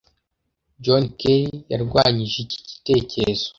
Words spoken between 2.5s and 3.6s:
gitekerezo.